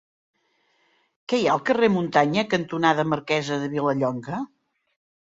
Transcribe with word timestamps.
Què 1.33 1.39
hi 1.41 1.43
ha 1.49 1.51
al 1.55 1.61
carrer 1.67 1.89
Muntanya 1.97 2.45
cantonada 2.53 3.05
Marquesa 3.11 3.59
de 3.65 3.69
Vilallonga? 3.75 4.41